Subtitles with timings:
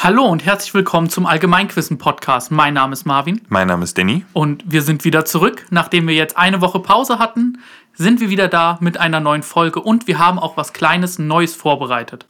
[0.00, 2.52] Hallo und herzlich willkommen zum Allgemeinquissen-Podcast.
[2.52, 4.24] Mein Name ist Marvin Mein Name ist Danny.
[4.32, 5.66] und wir sind wieder zurück.
[5.70, 7.58] Nachdem wir jetzt eine Woche Pause hatten,
[7.94, 11.56] sind wir wieder da mit einer neuen Folge und wir haben auch was Kleines Neues
[11.56, 12.26] vorbereitet.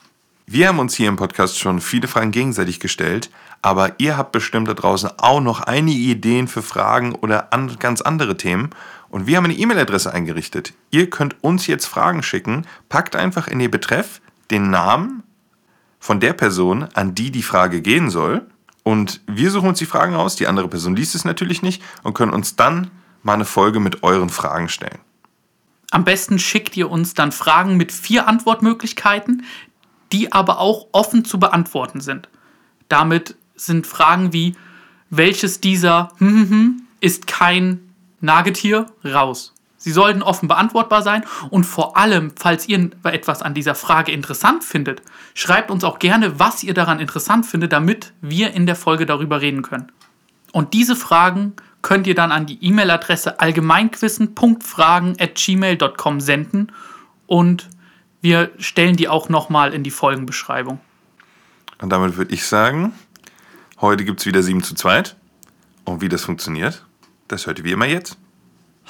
[0.46, 3.28] Wir haben uns hier im Podcast schon viele Fragen gegenseitig gestellt,
[3.60, 8.00] aber ihr habt bestimmt da draußen auch noch einige Ideen für Fragen oder an, ganz
[8.00, 8.70] andere Themen.
[9.10, 10.72] Und wir haben eine E-Mail-Adresse eingerichtet.
[10.90, 12.66] Ihr könnt uns jetzt Fragen schicken.
[12.88, 15.22] Packt einfach in den Betreff den Namen
[15.98, 18.46] von der Person, an die die Frage gehen soll.
[18.82, 20.36] Und wir suchen uns die Fragen aus.
[20.36, 22.90] Die andere Person liest es natürlich nicht und können uns dann
[23.22, 24.98] mal eine Folge mit euren Fragen stellen.
[25.90, 29.44] Am besten schickt ihr uns dann Fragen mit vier Antwortmöglichkeiten,
[30.12, 32.28] die aber auch offen zu beantworten sind.
[32.88, 34.54] Damit sind Fragen wie,
[35.10, 37.80] welches dieser hm, hm, hm, ist kein
[38.20, 39.54] Nagetier raus.
[39.78, 44.64] Sie sollten offen beantwortbar sein und vor allem, falls ihr etwas an dieser Frage interessant
[44.64, 45.00] findet,
[45.34, 49.40] schreibt uns auch gerne, was ihr daran interessant findet, damit wir in der Folge darüber
[49.40, 49.90] reden können.
[50.52, 56.72] Und diese Fragen könnt ihr dann an die E-Mail-Adresse allgemeinquissen.fragen@gmail.com senden
[57.26, 57.68] und
[58.20, 60.80] wir stellen die auch nochmal in die Folgenbeschreibung.
[61.80, 62.92] Und damit würde ich sagen,
[63.80, 65.04] heute gibt es wieder 7 zu 2.
[65.84, 66.84] Und wie das funktioniert,
[67.28, 68.18] das hört ihr wie immer jetzt.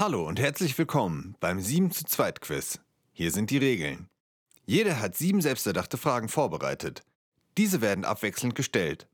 [0.01, 2.79] Hallo und herzlich willkommen beim 7 zu 2 Quiz.
[3.11, 4.09] Hier sind die Regeln.
[4.65, 7.03] Jeder hat sieben selbsterdachte Fragen vorbereitet.
[7.57, 9.09] Diese werden abwechselnd gestellt.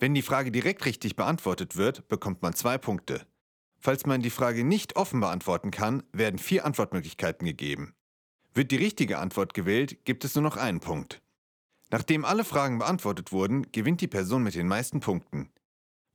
[0.00, 3.24] Wenn die Frage direkt richtig beantwortet wird, bekommt man zwei Punkte.
[3.78, 7.94] Falls man die Frage nicht offen beantworten kann, werden vier Antwortmöglichkeiten gegeben.
[8.54, 11.22] Wird die richtige Antwort gewählt, gibt es nur noch einen Punkt.
[11.90, 15.52] Nachdem alle Fragen beantwortet wurden, gewinnt die Person mit den meisten Punkten.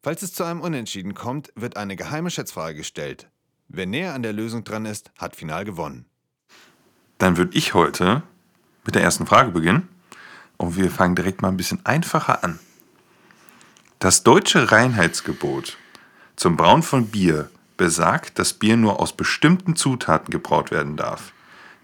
[0.03, 3.31] Falls es zu einem Unentschieden kommt, wird eine geheime Schätzfrage gestellt.
[3.71, 6.05] Wer näher an der Lösung dran ist, hat final gewonnen.
[7.19, 8.23] Dann würde ich heute
[8.83, 9.87] mit der ersten Frage beginnen.
[10.57, 12.59] Und wir fangen direkt mal ein bisschen einfacher an.
[13.99, 15.77] Das deutsche Reinheitsgebot
[16.35, 21.31] zum Brauen von Bier besagt, dass Bier nur aus bestimmten Zutaten gebraut werden darf.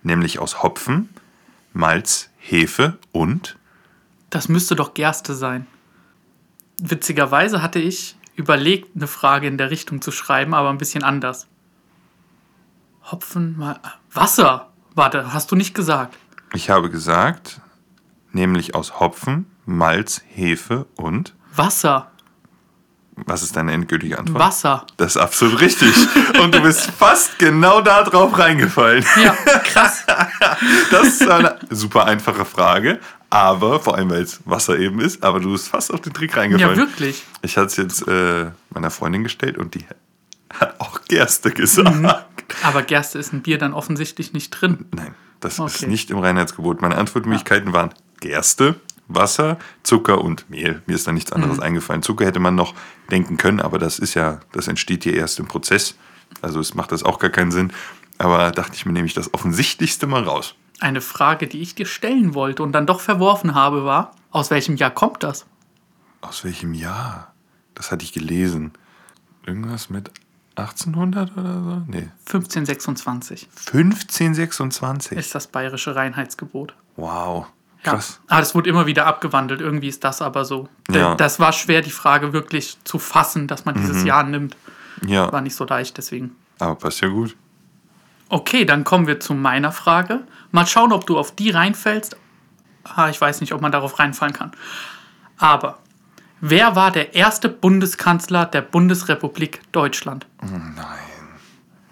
[0.01, 1.09] Nämlich aus Hopfen,
[1.71, 3.57] Malz, Hefe und
[4.31, 5.67] Das müsste doch Gerste sein.
[6.81, 11.47] Witzigerweise hatte ich überlegt, eine Frage in der Richtung zu schreiben, aber ein bisschen anders.
[13.11, 13.79] Hopfen, mal.
[14.13, 14.69] Wasser!
[14.95, 16.17] Warte, hast du nicht gesagt.
[16.53, 17.59] ich habe gesagt,
[18.31, 22.11] nämlich aus Hopfen, Malz, Hefe und Wasser.
[23.15, 24.39] was ist deine endgültige Antwort?
[24.43, 24.85] Wasser.
[24.97, 25.93] Das ist absolut richtig.
[26.41, 29.05] Und du bist fast genau da drauf reingefallen.
[29.21, 29.33] Ja,
[29.63, 30.03] krass.
[30.91, 32.99] Das ist eine super einfache Frage,
[33.29, 36.31] aber vor allem, weil es Wasser eben ist, aber du bist fast auf den Trick
[36.33, 36.77] Ja, reingefallen.
[36.77, 37.23] wirklich.
[37.41, 39.85] ich hatte es jetzt äh, meiner Freundin gestellt und die
[40.57, 41.93] hat auch Gerste gesagt.
[41.95, 42.09] Mhm.
[42.63, 44.85] Aber Gerste ist ein Bier dann offensichtlich nicht drin.
[44.95, 45.87] Nein, das ist Okay.
[45.87, 46.81] nicht im Reinheitsgebot.
[46.81, 50.81] Meine Antwortmöglichkeiten waren Gerste, Wasser, Zucker und Mehl.
[50.87, 51.35] Mir ist da nichts Mhm.
[51.43, 52.01] anderes eingefallen.
[52.01, 52.73] Zucker hätte man noch
[53.11, 55.95] denken können, aber das ist ja, das entsteht hier erst im Prozess.
[56.41, 57.71] Also es macht das auch gar keinen Sinn.
[58.17, 60.55] Aber dachte ich mir, nehme ich das Offensichtlichste mal raus.
[60.79, 64.75] Eine Frage, die ich dir stellen wollte und dann doch verworfen habe, war: Aus welchem
[64.77, 65.45] Jahr kommt das?
[66.21, 67.33] Aus welchem Jahr?
[67.75, 68.71] Das hatte ich gelesen.
[69.45, 70.11] Irgendwas mit
[70.57, 71.81] 1800 oder so?
[71.87, 72.09] Nee.
[72.27, 75.17] 1526 1526.
[75.17, 76.73] ist das bayerische Reinheitsgebot.
[76.95, 77.47] Wow.
[77.83, 77.91] Ja.
[77.93, 78.19] Krass.
[78.27, 79.61] Aber es wurde immer wieder abgewandelt.
[79.61, 80.67] Irgendwie ist das aber so.
[80.89, 81.15] Ja.
[81.15, 84.57] Das war schwer, die Frage wirklich zu fassen, dass man dieses Jahr nimmt.
[85.05, 86.35] Ja, War nicht so leicht, deswegen.
[86.59, 87.35] aber passt ja gut.
[88.29, 90.21] Okay, dann kommen wir zu meiner Frage.
[90.51, 92.15] Mal schauen, ob du auf die reinfällst.
[92.83, 94.51] Ah, ich weiß nicht, ob man darauf reinfallen kann.
[95.37, 95.79] Aber
[96.49, 100.27] wer war der erste Bundeskanzler der Bundesrepublik Deutschland?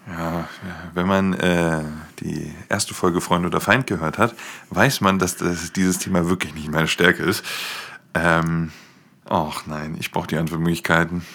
[0.08, 0.47] Ja,
[0.94, 1.81] wenn man äh,
[2.19, 4.36] die erste Folge Freund oder Feind gehört hat,
[4.69, 7.44] weiß man, dass das, dieses Thema wirklich nicht meine Stärke ist.
[8.14, 8.72] Ähm,
[9.30, 11.25] ach nein, ich brauche die Antwortmöglichkeiten.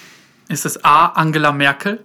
[0.49, 1.06] Ist es A.
[1.06, 2.05] Angela Merkel?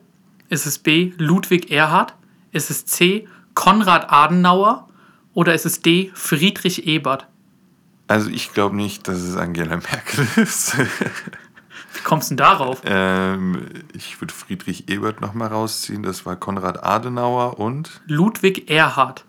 [0.49, 1.13] Ist es B.
[1.17, 2.13] Ludwig Erhard?
[2.51, 3.27] Ist es C.
[3.53, 4.87] Konrad Adenauer?
[5.33, 6.11] Oder ist es D.
[6.13, 7.27] Friedrich Ebert?
[8.13, 10.77] Also ich glaube nicht, dass es Angela Merkel ist.
[10.77, 12.81] Wie kommst du denn darauf?
[12.85, 16.03] ähm, ich würde Friedrich Ebert nochmal rausziehen.
[16.03, 19.25] Das war Konrad Adenauer und Ludwig Erhard.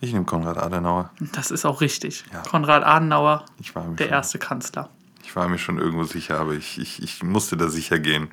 [0.00, 1.12] ich nehme Konrad Adenauer.
[1.32, 2.24] Das ist auch richtig.
[2.32, 2.40] Ja.
[2.42, 4.88] Konrad Adenauer, der schon, erste Kanzler.
[5.22, 8.30] ich war mir schon irgendwo sicher, aber ich, ich, ich musste da sicher gehen,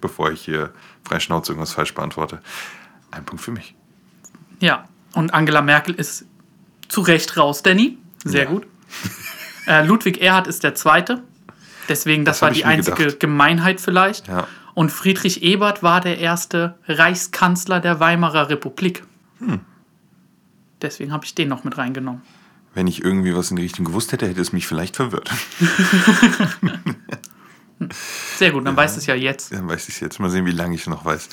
[0.00, 0.72] bevor ich hier
[1.06, 2.40] frei Schnauze irgendwas falsch beantworte.
[3.10, 3.74] Ein Punkt für mich.
[4.60, 6.24] Ja, und Angela Merkel ist
[6.88, 7.98] zu Recht raus, Danny.
[8.24, 8.50] Sehr Ja.
[8.50, 8.66] gut.
[9.66, 11.22] Äh, Ludwig Erhard ist der zweite.
[11.88, 13.18] Deswegen, das, Das war die einzige gedacht.
[13.18, 14.28] Gemeinheit vielleicht.
[14.28, 14.46] Ja.
[14.74, 19.04] Und Friedrich Ebert war der erste Reichskanzler der Weimarer Republik.
[19.38, 19.60] Hm.
[20.82, 22.20] Deswegen habe ich den noch mit reingenommen.
[22.74, 25.30] Wenn ich irgendwie was in die Richtung gewusst hätte, hätte es mich vielleicht verwirrt.
[28.36, 29.52] Sehr gut, dann weißt du es ja jetzt.
[29.52, 30.18] Dann weiß ich es jetzt.
[30.18, 31.28] Mal sehen, wie lange ich noch weiß.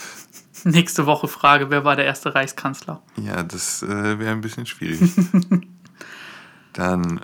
[0.66, 3.02] Nächste Woche Frage, wer war der erste Reichskanzler?
[3.18, 5.00] Ja, das äh, wäre ein bisschen schwierig.
[6.74, 7.22] Dann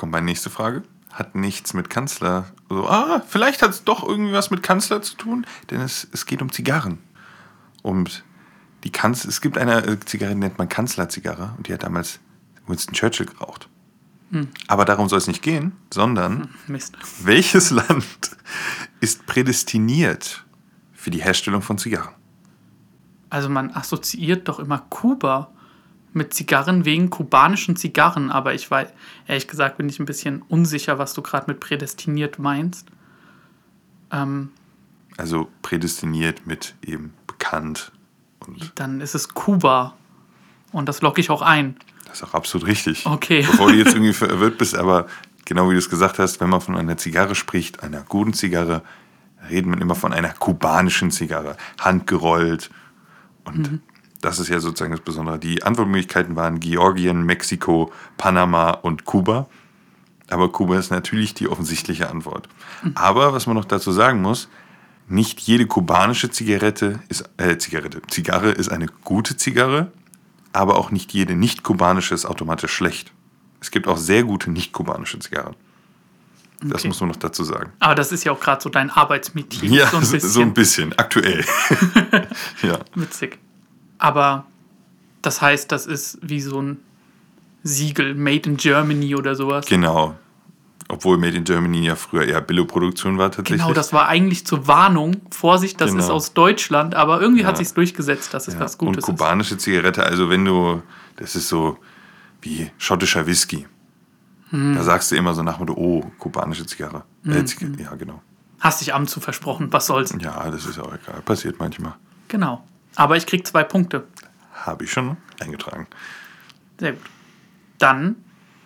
[0.00, 0.82] kommt meine nächste Frage.
[1.10, 2.46] Hat nichts mit Kanzler.
[2.70, 6.24] So, ah, vielleicht hat es doch irgendwie was mit Kanzler zu tun, denn es, es
[6.24, 6.98] geht um Zigarren.
[7.82, 8.24] Und
[8.82, 12.18] die Kanz es gibt eine äh, Zigarre, die nennt man Kanzlerzigarre und die hat damals
[12.66, 13.68] Winston Churchill geraucht.
[14.68, 16.96] Aber darum soll es nicht gehen, sondern Mist.
[17.24, 18.30] welches Land
[19.00, 20.44] ist prädestiniert
[20.94, 22.14] für die Herstellung von Zigarren?
[23.28, 25.52] Also man assoziiert doch immer Kuba
[26.12, 28.88] mit Zigarren wegen kubanischen Zigarren, aber ich weiß,
[29.28, 32.86] ehrlich gesagt, bin ich ein bisschen unsicher, was du gerade mit prädestiniert meinst.
[34.10, 34.50] Ähm,
[35.16, 37.92] Also prädestiniert mit eben bekannt.
[38.46, 39.94] Und dann ist es Kuba.
[40.72, 41.76] Und das locke ich auch ein.
[42.06, 43.06] das ist auch absolut richtig.
[43.06, 43.42] Okay.
[43.42, 45.06] Bevor du jetzt irgendwie verwirrt bist, aber
[45.44, 48.82] genau wie du es gesagt hast, wenn man von einer Zigarre spricht, einer guten Zigarre,
[49.48, 51.56] redet man immer von einer kubanischen Zigarre.
[51.78, 52.70] Handgerollt.
[53.44, 53.80] Und
[54.20, 55.38] das ist ja sozusagen das Besondere.
[55.38, 59.46] Die Antwortmöglichkeiten waren Georgien, Mexiko, Panama und Kuba.
[60.28, 62.48] Aber Kuba ist natürlich die offensichtliche Antwort.
[62.94, 64.48] Aber was man noch dazu sagen muss,
[65.08, 69.90] nicht jede kubanische Zigarette ist, äh, Zigarette, Zigarre ist eine gute Zigarre,
[70.52, 73.12] aber auch nicht jede nicht-kubanische ist automatisch schlecht.
[73.60, 75.56] Es gibt auch sehr gute nicht-kubanische Zigarren.
[76.62, 76.88] Das Okay.
[76.88, 77.72] muss man noch dazu sagen.
[77.80, 79.68] Aber das ist ja auch gerade so dein Arbeitsmetier.
[79.70, 81.44] Ja, so ein bisschen so ein bisschen, aktuell.
[82.62, 83.38] ja, witzig.
[84.00, 84.44] Aber
[85.22, 86.78] das heißt, das ist wie so ein
[87.62, 89.66] Siegel, Made in Germany oder sowas.
[89.66, 90.16] genau.
[90.88, 93.60] Obwohl Made in Germany ja früher eher Billo-Produktion war tatsächlich.
[93.60, 95.20] Genau, das war eigentlich zur Warnung.
[95.30, 96.02] Vorsicht, das Genau.
[96.02, 97.58] ist aus Deutschland, aber irgendwie hat Ja.
[97.58, 99.06] sich's durchgesetzt, dass es Ja, was und Gutes ist.
[99.06, 100.82] kubanische Zigarette, also wenn du,
[101.14, 101.78] das ist so
[102.42, 103.68] wie schottischer Whisky.
[104.48, 104.74] Hm.
[104.74, 107.04] Da sagst du immer so nach dem Motto, oh, kubanische Zigarre.
[107.24, 107.72] Äh, Zigarre.
[107.78, 108.20] Ja, genau.
[108.58, 110.12] Hast dich abends zu versprochen, was soll's.
[110.20, 111.20] Ja, das ist auch egal.
[111.24, 111.94] Passiert manchmal.
[112.26, 112.66] Genau.
[112.96, 114.06] Aber ich krieg zwei Punkte.
[114.52, 115.86] Habe ich schon eingetragen.
[116.78, 117.02] Sehr gut.
[117.78, 118.16] Dann,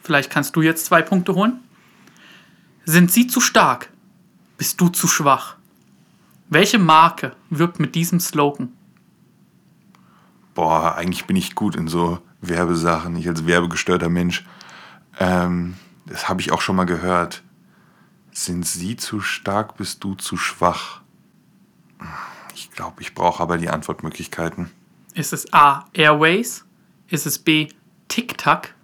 [0.02, 1.60] vielleicht kannst du jetzt zwei Punkte holen.
[2.84, 3.90] Sind sie zu stark?
[4.58, 5.56] Bist du zu schwach?
[6.48, 8.72] Welche Marke wirbt mit diesem Slogan?
[10.54, 13.16] Boah, eigentlich bin ich gut in so Werbesachen.
[13.16, 14.44] Ich als werbegestörter Mensch.
[15.18, 15.74] Ähm,
[16.06, 17.42] das habe ich auch schon mal gehört.
[18.32, 21.00] Sind sie zu stark, bist du zu schwach?
[22.74, 24.68] Ich glaube, ich brauche aber die Antwortmöglichkeiten.
[25.14, 25.84] Ist es A.
[25.92, 26.64] Airways?
[27.08, 27.68] Ist es B.
[28.08, 28.74] Tic Tac?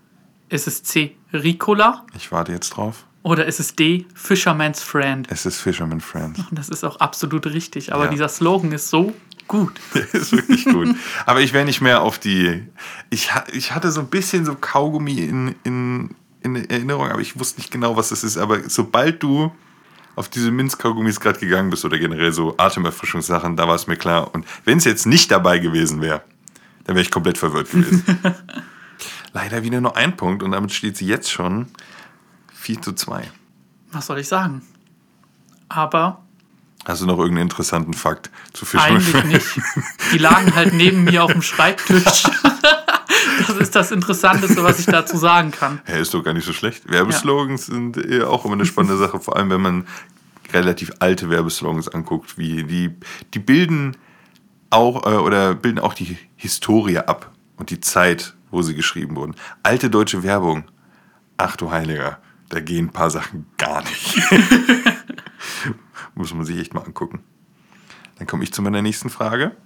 [0.49, 1.17] Ist es C.
[1.33, 2.07] Ricola?
[2.15, 3.05] Ich warte jetzt drauf.
[3.25, 4.07] Oder ist es D.
[4.15, 5.27] Fisherman's Friend?
[5.29, 6.39] Es ist Fisherman Friends.
[6.39, 7.93] Und das ist auch absolut richtig.
[7.93, 8.11] Aber Ja.
[8.13, 9.13] dieser Slogan ist so
[9.49, 9.73] gut.
[9.95, 10.95] Der ist wirklich gut.
[11.27, 12.63] Aber ich wäre nicht mehr auf die.
[13.11, 17.59] Ich, ich hatte so ein bisschen so Kaugummi in, in, in Erinnerung, aber ich wusste
[17.59, 18.37] nicht genau, was das ist.
[18.37, 19.51] Aber sobald du
[20.17, 24.35] auf diese Minzkaugummis gerade gegangen bist oder generell so Atemerfrischungssachen, da war es mir klar.
[24.35, 26.23] Und wenn es jetzt nicht dabei gewesen wäre,
[26.85, 28.05] dann wäre ich komplett verwirrt gewesen.
[29.33, 31.67] Leider wieder nur ein Punkt und damit steht sie jetzt schon
[32.55, 33.31] 4 zu 2.
[33.93, 34.63] Was soll ich sagen?
[35.69, 36.23] Aber
[36.85, 39.61] Hast du noch irgendeinen interessanten Fakt zu Fisherman Eigentlich nicht.
[40.13, 42.25] Die lagen halt neben mir auf dem Schreibtisch.
[43.47, 45.81] Das ist das Interessanteste, was ich dazu sagen kann.
[45.87, 46.91] Ja, ist doch gar nicht so schlecht.
[46.91, 49.87] Werbeslogans sind eher auch immer eine spannende Sache, vor allem wenn man
[50.53, 52.95] relativ alte Werbeslogans anguckt, wie die,
[53.35, 53.97] die bilden
[54.71, 59.35] auch äh, oder bilden auch die Historie ab und die Zeit, wo sie geschrieben wurden.
[59.63, 60.65] Alte deutsche Werbung.
[61.37, 64.19] Ach du Heiliger, da gehen ein paar Sachen gar nicht.
[66.15, 67.21] Muss man sich echt mal angucken.
[68.19, 69.57] Dann komme ich zu meiner nächsten Frage.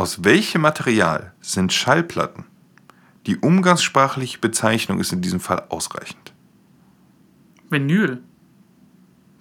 [0.00, 2.46] Aus welchem Material sind Schallplatten?
[3.26, 6.32] Die umgangssprachliche Bezeichnung ist in diesem Fall ausreichend.
[7.68, 8.22] Vinyl.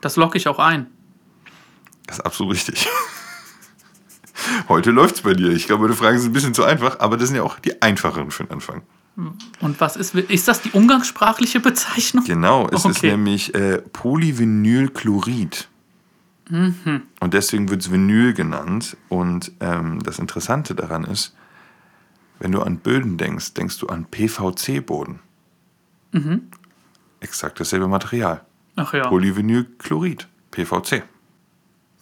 [0.01, 0.87] Das locke ich auch ein.
[2.07, 2.89] Das ist absolut richtig.
[4.67, 5.51] Heute läuft's bei dir.
[5.51, 7.81] Ich glaube, meine Fragen sind ein bisschen zu einfach, aber das sind ja auch die
[7.81, 8.81] einfacheren für den Anfang.
[9.61, 12.25] Und was ist, ist das die umgangssprachliche Bezeichnung?
[12.25, 13.11] Genau, es ist Okay.
[13.11, 15.69] nämlich äh, Polyvinylchlorid.
[16.49, 18.97] Und deswegen wird es Vinyl genannt.
[19.07, 21.35] Und ähm, das Interessante daran ist,
[22.39, 25.19] wenn du an Böden denkst, denkst du an PVC-Boden.
[27.19, 28.41] Exakt dasselbe Material.
[28.75, 29.07] Ach ja.
[29.07, 31.03] Polyvinylchlorid, PVC.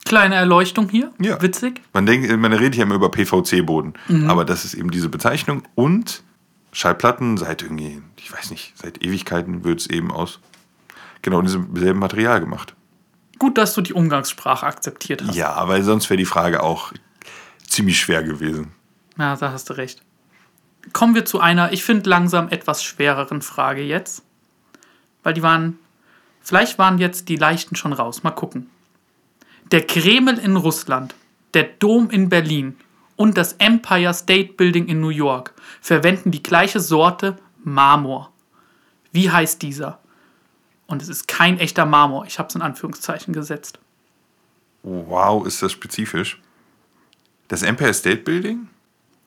[0.06, 1.12] Kleine Erleuchtung hier.
[1.20, 1.42] Ja.
[1.42, 1.82] Witzig.
[1.92, 3.94] Man, denkt, man redet ja immer über PVC-Boden,
[4.28, 5.64] aber das ist eben diese Bezeichnung.
[5.76, 6.24] Und
[6.72, 10.40] Schallplatten seit irgendwie, ich weiß nicht, seit Ewigkeiten wird es eben aus
[11.22, 12.76] genau diesem selben Material gemacht.
[13.40, 15.36] Gut, dass du die Umgangssprache akzeptiert hast.
[15.36, 16.92] Ja, weil sonst wäre die Frage auch
[17.66, 18.72] ziemlich schwer gewesen.
[19.18, 20.02] Ja, da hast du recht.
[20.94, 24.24] kommen wir zu einer, ich finde langsam etwas schwereren Frage jetzt.
[25.24, 25.78] Weil die waren,
[26.42, 28.24] vielleicht waren jetzt die leichten schon raus.
[28.24, 28.70] Mal gucken.
[29.72, 31.14] Der Kreml in Russland,
[31.54, 32.78] der Dom in Berlin
[33.18, 38.32] und das Empire State Building in New York verwenden die gleiche Sorte Marmor.
[39.12, 40.00] Wie heißt dieser?
[40.88, 42.26] Und es ist kein echter Marmor.
[42.26, 43.80] Ich habe es in Anführungszeichen gesetzt.
[44.84, 46.42] Wow, ist das spezifisch.
[47.50, 48.70] Das Empire State Building?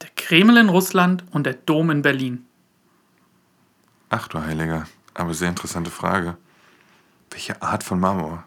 [0.01, 2.47] Der Kreml in Russland und der Dom in Berlin.
[4.09, 6.37] Ach du Heiliger, aber sehr interessante Frage.
[7.31, 8.45] Welche Art von Marmor?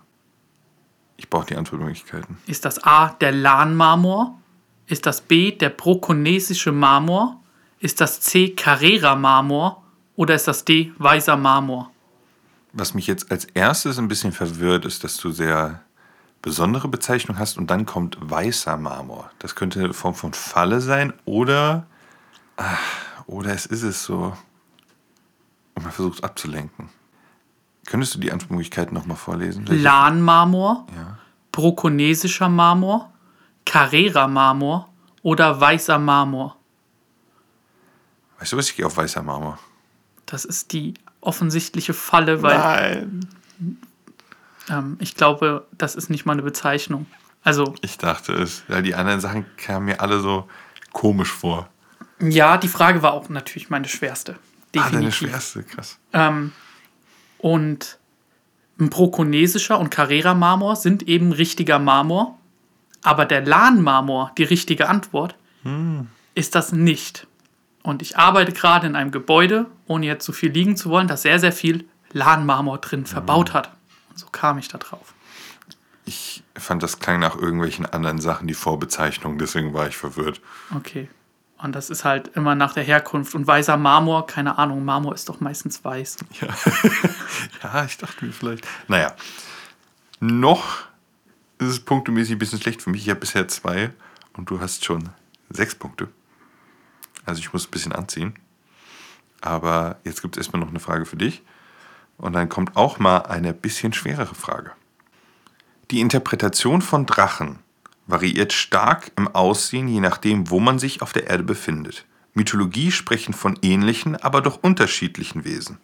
[1.16, 2.38] Ich brauche die Antwortmöglichkeiten.
[2.48, 4.40] Ist das A der Lahn-Marmor?
[4.88, 7.40] Ist das B der brokonesische Marmor?
[7.80, 9.84] Ist das C Carrera-Marmor?
[10.16, 11.93] Oder ist das D weißer Marmor?
[12.74, 15.82] Was mich jetzt als erstes ein bisschen verwirrt, ist, dass du sehr
[16.42, 19.30] besondere Bezeichnung hast und dann kommt weißer Marmor.
[19.40, 21.86] Das könnte eine Form von Falle sein oder,
[22.58, 22.80] ach,
[23.28, 24.36] oder es ist es so.
[25.76, 26.90] Und man versucht es abzulenken.
[27.86, 29.66] Könntest du die Antwortmöglichkeiten nochmal vorlesen?
[29.68, 31.18] Lahn-Marmor, Ja.
[31.52, 33.12] brokonesischer Marmor,
[33.66, 34.90] Carrera-Marmor
[35.22, 36.58] oder weißer Marmor?
[38.40, 39.60] Weißt du was, ich gehe auf weißer Marmor.
[40.26, 40.94] Das ist die
[41.26, 43.28] offensichtliche Falle, weil Nein.
[44.70, 47.06] ähm, ich glaube, das ist nicht mal eine Bezeichnung.
[47.44, 48.64] Also, Ich dachte es.
[48.70, 50.48] Ja, die anderen Sachen kamen mir alle so
[50.94, 51.68] komisch vor.
[52.20, 54.34] ja, die Frage war auch natürlich meine schwerste.
[54.34, 54.38] Ah,
[54.72, 55.30] deine Definitiv.
[55.30, 55.98] schwerste, krass.
[56.14, 56.52] Ähm,
[57.40, 57.98] und
[58.80, 62.40] ein brokonesischer und Carrera-Marmor sind eben richtiger Marmor.
[63.04, 65.36] Aber der Lahn-Marmor, die richtige Antwort,
[66.36, 67.28] ist das nicht.
[67.84, 71.22] Und ich arbeite gerade in einem Gebäude, ohne jetzt zu viel liegen zu wollen, das
[71.22, 73.72] sehr, sehr viel Lahn-Marmor drin verbaut hat.
[74.10, 75.14] Und so kam ich da drauf.
[76.06, 80.42] Ich fand, das klang nach irgendwelchen anderen Sachen, die Vorbezeichnung, deswegen war ich verwirrt.
[80.76, 81.10] Okay.
[81.58, 83.36] Und das ist halt immer nach der Herkunft.
[83.36, 86.18] Und weißer Marmor, keine Ahnung, Marmor ist doch meistens weiß.
[87.64, 88.68] Ja, ich dachte mir vielleicht.
[88.90, 89.14] Naja,
[90.20, 90.80] noch
[91.60, 93.04] ist es punktemäßig ein bisschen schlecht für mich.
[93.04, 93.92] Ich habe bisher zwei
[94.34, 95.10] und du hast schon
[95.50, 96.10] sechs Punkte.
[97.26, 98.34] Also ich muss ein bisschen anziehen.
[99.42, 101.42] Aber jetzt gibt es erstmal noch eine Frage für dich.
[102.18, 104.72] Und dann kommt auch mal eine bisschen schwerere Frage.
[105.92, 107.60] Die Interpretation von Drachen
[108.08, 112.06] variiert stark im Aussehen, je nachdem, wo man sich auf der Erde befindet.
[112.34, 115.78] Mythologie sprechen von ähnlichen, aber doch unterschiedlichen Wesen.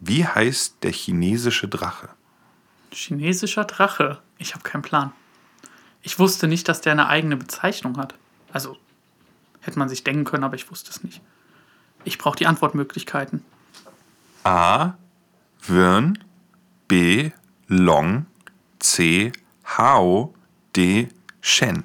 [0.00, 2.10] Wie heißt der chinesische Drache?
[2.92, 4.18] Chinesischer Drache.
[4.38, 5.12] Ich habe keinen Plan.
[6.02, 8.14] Ich wusste nicht, dass der eine eigene Bezeichnung hat.
[8.52, 8.76] Also,
[9.68, 11.20] hätte man sich denken können, aber ich wusste es nicht.
[12.04, 13.44] Ich brauche die Antwortmöglichkeiten.
[14.44, 14.94] A.
[15.66, 16.18] Wirn.
[16.88, 17.30] B.
[17.66, 18.26] Long.
[18.78, 19.32] C.
[19.64, 20.34] Hao.
[20.74, 21.08] D.
[21.40, 21.84] Shen.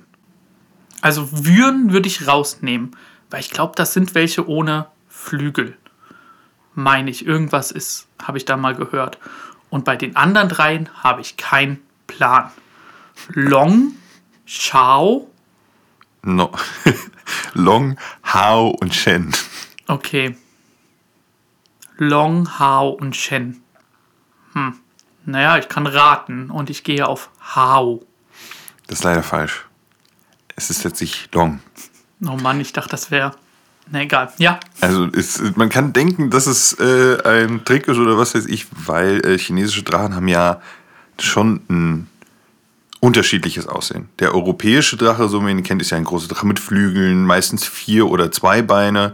[1.01, 2.95] Also, Würen würde ich rausnehmen,
[3.29, 5.77] weil ich glaube, das sind welche ohne Flügel.
[6.75, 9.19] Meine ich, irgendwas ist, habe ich da mal gehört.
[9.69, 12.51] Und bei den anderen dreien habe ich keinen Plan.
[13.29, 13.93] Long,
[14.45, 15.29] Shao,
[16.23, 16.51] No.
[17.53, 19.33] Long, Hao und Shen.
[19.87, 20.35] Okay.
[21.97, 23.61] Long, Hao und Shen.
[24.53, 24.75] Hm.
[25.25, 28.05] Naja, ich kann raten und ich gehe auf Hao.
[28.87, 29.65] Das ist leider falsch.
[30.55, 31.59] Es ist letztlich Long.
[32.25, 33.35] Oh Mann, ich dachte, das wäre.
[33.89, 34.31] Na egal.
[34.37, 38.45] Ja, Also es, man kann denken, dass es äh, ein Trick ist oder was weiß
[38.45, 40.61] ich, weil äh, chinesische Drachen haben ja
[41.19, 42.07] schon ein
[43.03, 44.07] unterschiedliches Aussehen.
[44.19, 47.25] Der europäische Drache, so wie man ihn kennt, ist ja ein großer Drache mit Flügeln,
[47.25, 49.13] meistens vier oder zwei Beine.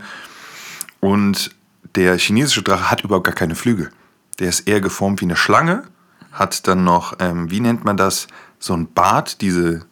[0.99, 1.49] Und
[1.95, 3.89] der chinesische Drache hat überhaupt gar keine Flügel.
[4.37, 5.85] Der ist eher geformt wie eine Schlange,
[6.31, 8.27] hat dann noch, ähm, wie nennt man das,
[8.59, 9.87] so ein Bart, diese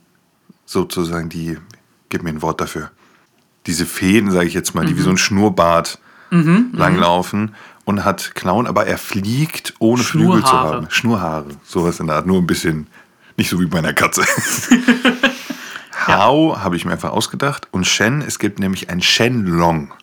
[0.66, 1.58] sozusagen die,
[2.10, 2.92] gib mir ein Wort dafür,
[3.66, 5.98] diese Fäden, sage ich jetzt mal, die wie so ein Schnurrbart
[6.72, 10.86] langlaufen und hat Klauen, aber er fliegt ohne Flügel zu haben.
[10.92, 12.86] Schnurhaare, sowas in der Art, nur ein bisschen,
[13.38, 14.24] nicht so wie bei einer Katze.
[16.08, 19.94] Hao habe ich mir einfach ausgedacht und Shen, es gibt nämlich ein Shenlong.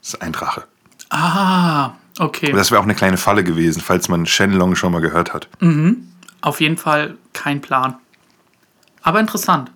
[0.00, 0.64] Das ist ein Drache.
[1.10, 2.52] Ah, okay.
[2.52, 5.48] Das wäre auch eine kleine Falle gewesen, falls man Shenlong schon mal gehört hat.
[6.40, 7.96] Auf jeden Fall kein Plan.
[9.02, 9.70] Aber interessant.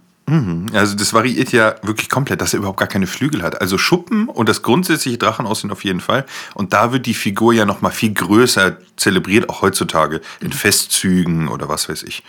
[0.73, 3.61] Also das variiert ja wirklich komplett, dass er überhaupt gar keine Flügel hat.
[3.61, 6.25] Also Schuppen und das grundsätzliche Drachenaussehen auf jeden Fall.
[6.55, 11.49] Und da wird die Figur ja noch mal viel größer zelebriert, auch heutzutage in Festzügen
[11.49, 12.23] oder was weiß ich.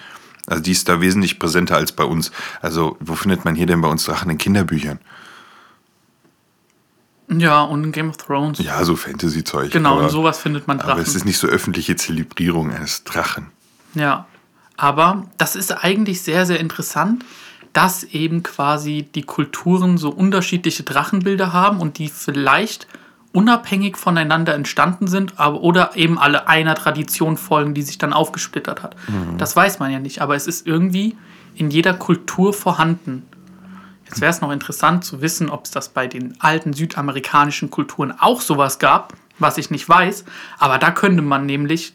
[0.51, 2.29] Also die ist da wesentlich präsenter als bei uns.
[2.61, 4.99] Also wo findet man hier denn bei uns Drachen in Kinderbüchern?
[7.29, 8.59] Ja, und in Game of Thrones.
[8.59, 9.71] Ja, so Fantasy-Zeug.
[9.71, 11.03] genau, aber, und sowas findet man aber Drachen.
[11.03, 13.47] es ist nicht so öffentliche Zelebrierung eines Drachen.
[13.93, 14.25] Ja,
[14.75, 17.23] aber das ist eigentlich sehr, sehr interessant,
[17.71, 22.87] dass eben quasi die Kulturen so unterschiedliche Drachenbilder haben und die vielleicht
[23.33, 28.83] unabhängig voneinander entstanden sind, aber oder eben alle einer Tradition folgen, die sich dann aufgesplittert
[28.83, 28.95] hat.
[29.37, 31.15] Das weiß man ja nicht, aber es ist irgendwie
[31.55, 33.23] in jeder Kultur vorhanden.
[34.05, 38.13] Jetzt wäre es noch interessant zu wissen, ob es das bei den alten südamerikanischen Kulturen
[38.19, 40.25] auch sowas gab, was ich nicht weiß,
[40.59, 41.93] aber da könnte man nämlich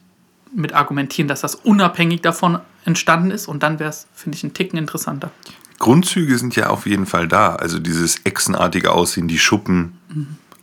[0.54, 4.54] mit argumentieren, dass das unabhängig davon entstanden ist und dann wäre es, finde ich, einen
[4.54, 5.30] Ticken interessanter.
[5.78, 7.56] Grundzüge sind ja auf jeden Fall da.
[7.56, 9.98] Also dieses echsenartige Aussehen, die Schuppen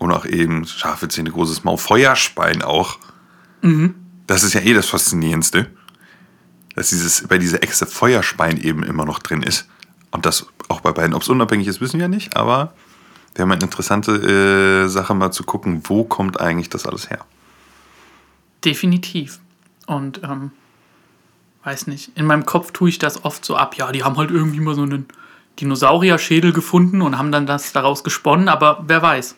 [0.03, 2.99] und auch eben scharfe Zähne, großes Maul, Feuerspein auch.
[4.27, 5.67] Das ist ja eh das Faszinierendste.
[6.75, 9.67] Dass dieses, bei dieser Echse Feuerspein eben immer noch drin ist.
[10.11, 11.13] Und das auch bei beiden.
[11.13, 12.73] Ob es unabhängig ist, wissen wir nicht, aber
[13.35, 17.25] wäre mal eine interessante äh, Sache, mal zu gucken, wo kommt eigentlich das alles her.
[18.63, 19.39] Definitiv.
[19.85, 20.51] Und ähm,
[21.63, 23.75] weiß nicht, in meinem Kopf tue ich das oft so ab.
[23.75, 25.07] Ja, die haben halt irgendwie mal so einen
[25.59, 29.35] Dinosaurierschädel gefunden und haben dann das daraus gesponnen, aber wer weiß.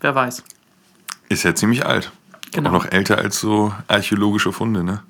[0.00, 0.42] Wer weiß.
[1.28, 2.12] Ist ja ziemlich alt.
[2.52, 2.70] Genau.
[2.70, 5.02] Auch noch älter als so archäologische Funde, ne?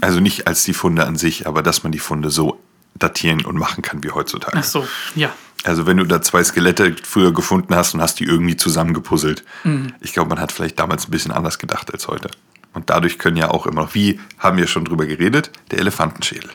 [0.00, 2.60] Also nicht als die Funde an sich, aber dass man die Funde so
[2.94, 4.56] datieren und machen kann wie heutzutage.
[4.58, 5.30] Ach so, ja.
[5.64, 9.44] Also wenn du da zwei Skelette früher gefunden hast und hast die irgendwie zusammengepuzzelt.
[10.00, 12.30] Ich glaube, man hat vielleicht damals ein bisschen anders gedacht als heute.
[12.74, 16.50] Und dadurch können ja auch immer noch, wie haben wir schon drüber geredet, der Elefantenschädel.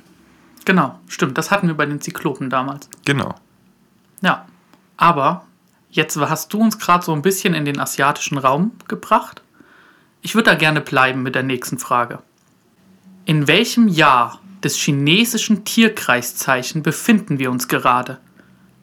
[0.66, 1.38] Genau, stimmt.
[1.38, 2.90] Das hatten wir bei den Zyklopen damals.
[3.06, 3.36] Genau.
[4.22, 4.46] Ja.
[4.98, 5.47] Aber
[5.90, 9.42] jetzt hast du uns gerade so ein bisschen in den asiatischen Raum gebracht.
[10.22, 12.20] Ich würde da gerne bleiben mit der nächsten Frage.
[13.26, 18.20] In welchem Jahr des chinesischen Tierkreiszeichen befinden wir uns gerade?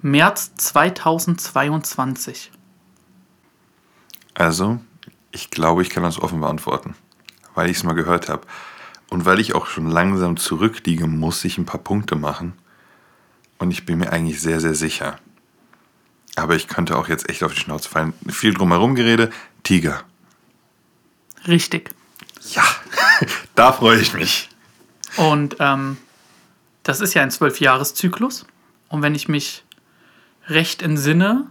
[0.03, 2.53] März 2022.
[4.35, 4.81] Also,
[5.33, 6.95] ich glaube, ich kann das offen beantworten,
[7.55, 8.43] weil ich es mal gehört habe.
[9.11, 12.55] Und weil ich auch schon langsam zurückliege, muss ich ein paar Punkte machen.
[13.59, 15.19] Und ich bin mir eigentlich sehr, sehr sicher.
[16.37, 18.13] Aber ich könnte auch jetzt echt auf die Schnauze fallen.
[18.29, 19.31] Viel drumherum gerede.
[19.63, 20.03] Tiger.
[21.47, 21.91] Richtig.
[22.53, 22.65] Ja,
[23.55, 24.49] da freue ich mich.
[25.17, 25.97] Und ähm,
[26.83, 28.47] das ist ja ein Zwölfjahreszyklus.
[28.89, 29.65] Und wenn ich mich
[30.49, 31.47] recht entsinne,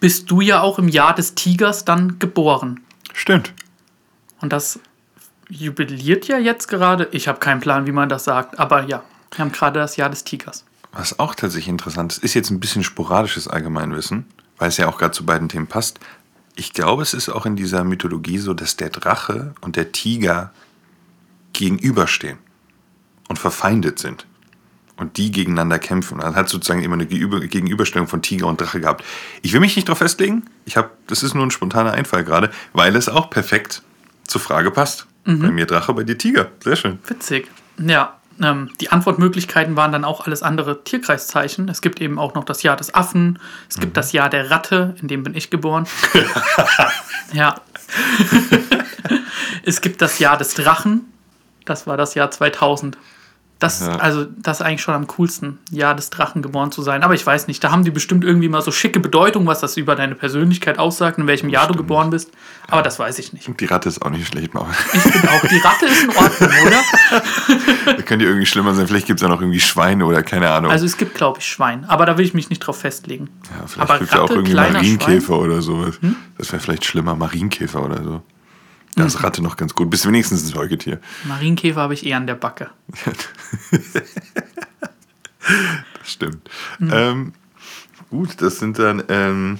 [0.00, 2.80] bist du ja auch im Jahr des Tigers dann geboren.
[3.12, 3.52] Stimmt.
[4.40, 4.80] Und das
[5.48, 7.08] jubiliert ja jetzt gerade.
[7.12, 10.10] Ich habe keinen Plan, wie man das sagt, aber ja, wir haben gerade das Jahr
[10.10, 10.64] des Tigers.
[10.92, 14.26] Was auch tatsächlich interessant ist, ist jetzt ein bisschen sporadisches Allgemeinwissen,
[14.58, 15.98] weil es ja auch gerade zu beiden Themen passt.
[16.54, 20.52] Ich glaube, es ist auch in dieser Mythologie so, dass der Drache und der Tiger
[21.54, 22.38] gegenüberstehen
[23.28, 24.26] und verfeindet sind.
[24.98, 26.18] Und die gegeneinander kämpfen.
[26.18, 29.02] Man hat sozusagen immer eine Gegenüberstellung von Tiger und Drache gehabt.
[29.40, 30.44] Ich will mich nicht darauf festlegen.
[30.66, 33.82] Ich habe, das ist nur ein spontaner Einfall gerade, weil es auch perfekt
[34.24, 35.06] zur Frage passt.
[35.24, 36.50] Bei mir Drache, bei dir Tiger.
[36.62, 36.98] Sehr schön.
[37.06, 37.48] Witzig.
[37.78, 41.68] Ja, ähm, die Antwortmöglichkeiten waren dann auch alles andere Tierkreiszeichen.
[41.68, 43.38] Es gibt eben auch noch das Jahr des Affen.
[43.68, 45.86] Es gibt das Jahr der Ratte, in dem bin ich geboren.
[47.32, 47.54] ja.
[49.64, 51.02] es gibt das Jahr des Drachen.
[51.64, 52.96] Das war das Jahr 2000.
[53.62, 53.96] Das, Ja.
[53.96, 57.02] also, das ist eigentlich schon am coolsten, Jahr des Drachen geboren zu sein.
[57.02, 59.76] Aber ich weiß nicht, da haben die bestimmt irgendwie mal so schicke Bedeutung, was das
[59.76, 62.30] über deine Persönlichkeit aussagt, in welchem Jahr du geboren bist.
[62.68, 63.48] Aber das weiß ich nicht.
[63.48, 64.54] Und die Ratte ist auch nicht schlecht.
[64.54, 66.82] Aber Ich finde auch, die Ratte ist in Ordnung, oder?
[67.96, 68.86] das könnte ja irgendwie schlimmer sein.
[68.86, 70.70] Vielleicht gibt es ja noch irgendwie Schweine oder keine Ahnung.
[70.70, 71.84] Also es gibt, glaube ich, Schwein.
[71.84, 73.28] Aber da will ich mich nicht drauf festlegen.
[73.44, 75.98] ja, vielleicht gibt es ja auch irgendwie Marienkäfer oder sowas.
[76.38, 77.14] Das wäre vielleicht schlimmer.
[77.14, 78.22] Marienkäfer oder so.
[78.94, 79.88] Da ist Ratte noch ganz gut.
[79.90, 81.00] Bist wenigstens ein Säugetier.
[81.24, 82.70] Marienkäfer habe ich eher an der Backe.
[85.98, 86.48] Das stimmt.
[86.80, 87.32] Ähm,
[88.10, 89.58] gut, das sind dann ähm,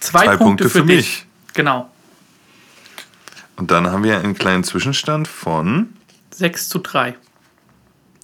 [0.00, 0.86] Zwei, zwei Punkte, für, dich.
[0.86, 1.26] mich.
[1.54, 1.90] Genau.
[3.56, 5.90] Und dann haben wir einen kleinen Zwischenstand von.
[6.34, 7.16] 6 zu 3.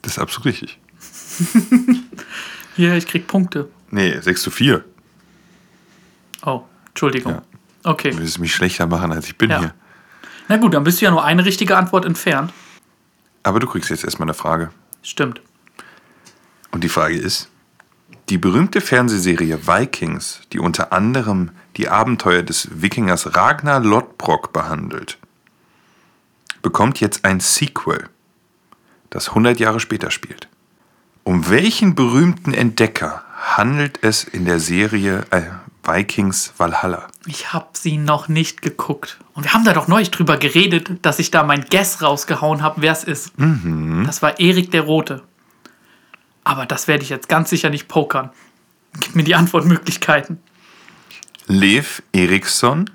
[0.02, 0.78] Das ist absolut richtig.
[2.76, 3.68] Hier, ich krieg Punkte.
[3.90, 4.84] Nee, 6 zu 4.
[6.44, 7.34] Oh, Entschuldigung.
[7.34, 7.42] Ja.
[7.84, 8.10] Okay.
[8.10, 9.58] Du willst mich schlechter machen, als ich bin Ja.
[9.60, 9.74] hier.
[10.50, 12.52] Na gut, dann bist du ja nur eine richtige Antwort entfernt.
[13.44, 14.70] Aber du kriegst jetzt erstmal eine Frage.
[15.00, 15.40] Stimmt.
[16.72, 17.48] Und die Frage ist:
[18.28, 25.18] Die berühmte Fernsehserie Vikings, die unter anderem die Abenteuer des Wikingers Ragnar Lodbrok behandelt,
[26.62, 28.08] bekommt jetzt ein Sequel,
[29.10, 30.48] das 100 Jahre später spielt.
[31.22, 35.42] Um welchen berühmten Entdecker handelt es in der Serie äh,
[35.84, 37.06] Vikings Valhalla?
[37.26, 39.18] Ich habe sie noch nicht geguckt.
[39.34, 42.80] Und wir haben da doch neulich drüber geredet, dass ich da mein Guess rausgehauen habe,
[42.82, 43.32] wer es ist.
[44.06, 45.22] Das war Erik der Rote.
[46.44, 48.30] Aber das werde ich jetzt ganz sicher nicht pokern.
[48.98, 50.38] Gib mir die Antwortmöglichkeiten.
[51.46, 52.88] Lev Eriksson,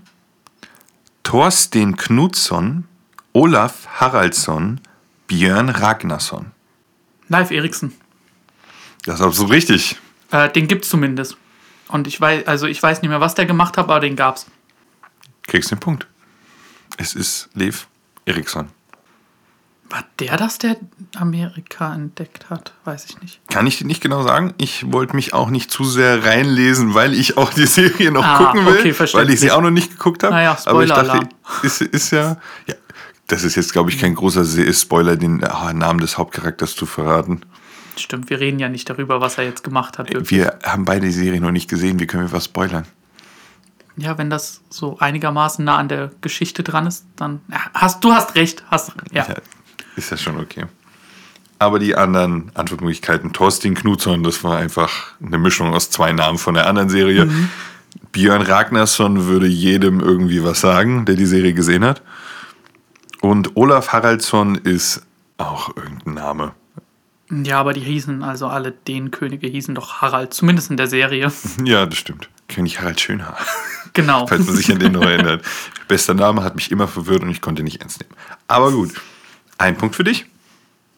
[1.24, 2.86] Thorsten Knutsson,
[3.34, 4.82] Olaf Haraldsson,
[5.28, 6.52] Björn Ragnarsson.
[7.28, 7.94] Live Eriksen.
[9.06, 9.98] Das ist absolut richtig.
[10.32, 11.38] Äh, den gibt's zumindest.
[11.90, 14.48] Und ich weiß, also ich weiß nicht mehr, was der gemacht hat, aber den gab's.
[15.48, 16.08] Kriegst den Punkt.
[16.98, 17.88] Es ist Lev
[18.26, 18.70] Eriksson.
[19.90, 20.78] War der das, der
[21.16, 22.74] Amerika entdeckt hat?
[22.86, 23.40] Weiß ich nicht.
[23.50, 24.56] Kann ich dir nicht genau sagen.
[24.58, 28.38] Ich wollte mich auch nicht zu sehr reinlesen, weil ich auch die Serie noch Ah,
[28.38, 30.34] gucken will, okay, weil ich sie auch noch nicht geguckt habe.
[30.34, 31.30] Naja, Aber ich dachte,
[31.62, 32.74] ist, ist ja, ja,
[33.28, 34.44] das ist jetzt, glaube ich, kein großer
[34.74, 37.42] Spoiler, den ah, Namen des Hauptcharakters zu verraten.
[37.98, 40.10] Stimmt, wir reden ja nicht darüber, was er jetzt gemacht hat.
[40.10, 40.32] wirklich.
[40.32, 42.00] Wir haben beide die Serie noch nicht gesehen.
[42.00, 42.86] Wie können wir was spoilern?
[43.98, 47.42] Ja, wenn das so einigermaßen nah an der Geschichte dran ist, dann
[47.74, 49.26] hast du hast recht, hast ja.
[49.28, 49.36] Ja,
[49.96, 50.66] ist ja schon okay.
[51.60, 56.54] Aber die anderen Antwortmöglichkeiten, Thorsten Knutzon, das war einfach eine Mischung aus zwei Namen von
[56.54, 57.30] der anderen Serie.
[58.12, 62.02] Björn Ragnarsson würde jedem irgendwie was sagen, der die Serie gesehen hat.
[63.22, 65.04] Und Olaf Haraldsson ist
[65.38, 66.52] auch irgendein Name.
[67.32, 71.32] Ja, aber die hießen also alle den Könige hießen doch Harald, zumindest in der Serie.
[71.64, 72.30] Ja, das stimmt.
[72.48, 73.38] König Harald Schönhaar,
[73.94, 74.28] Genau.
[74.28, 75.44] falls man sich an den noch erinnert.
[75.88, 78.14] Bester Name hat mich immer verwirrt und ich konnte nicht ernst nehmen.
[78.48, 78.92] Aber gut,
[79.58, 80.26] ein Punkt für dich.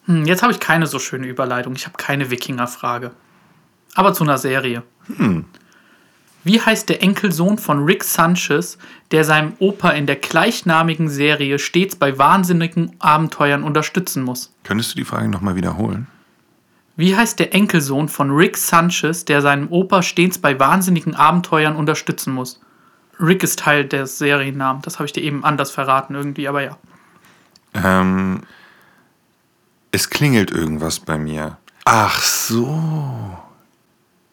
[0.05, 1.73] Hm, Jetzt habe ich keine so schöne Überleitung.
[1.75, 3.11] Ich habe keine Wikinger-Frage.
[3.95, 4.83] Aber zu einer Serie.
[6.43, 8.77] Wie heißt der Enkelsohn von Rick Sanchez,
[9.11, 14.53] der seinem Opa in der gleichnamigen Serie stets bei wahnsinnigen Abenteuern unterstützen muss?
[14.63, 16.07] Könntest du die Frage nochmal wiederholen?
[16.97, 22.33] Wie heißt der Enkelsohn von Rick Sanchez, der seinem Opa stets bei wahnsinnigen Abenteuern unterstützen
[22.33, 22.59] muss?
[23.19, 24.83] Rick ist Teil des Seriennamens.
[24.83, 26.77] Das habe ich dir eben anders verraten irgendwie, aber ja.
[27.75, 28.41] Ähm,
[29.91, 31.57] es klingelt irgendwas bei mir.
[31.85, 33.37] Ach so.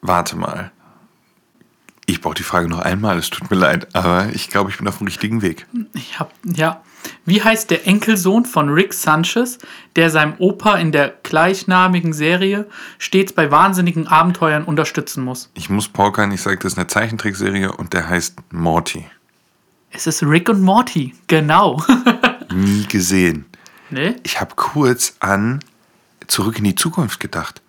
[0.01, 0.71] Warte mal.
[2.07, 4.87] Ich brauche die Frage noch einmal, es tut mir leid, aber ich glaube, ich bin
[4.87, 5.67] auf dem richtigen Weg.
[5.93, 6.81] Ich hab, ja.
[7.25, 9.57] Wie heißt der Enkelsohn von Rick Sanchez,
[9.95, 12.67] der seinem Opa in der gleichnamigen Serie
[12.99, 15.49] stets bei wahnsinnigen Abenteuern unterstützen muss?
[15.53, 19.05] Ich muss Paulkan, ich sage, das ist eine Zeichentrickserie und der heißt Morty.
[19.91, 21.81] Es ist Rick und Morty, genau.
[22.53, 23.45] Nie gesehen.
[23.89, 24.15] ne?
[24.23, 25.61] Ich habe kurz an
[26.27, 27.61] Zurück in die Zukunft gedacht.